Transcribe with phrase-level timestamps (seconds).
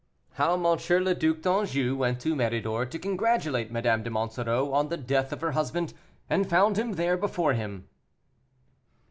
[0.31, 0.63] HOW M.
[0.63, 5.41] LE DUC D'ANJOU WENT TO MÉRIDOR TO CONGRATULATE MADAME DE MONSOREAU ON THE DEATH OF
[5.41, 5.93] HER HUSBAND,
[6.27, 7.87] AND FOUND HIM THERE BEFORE HIM.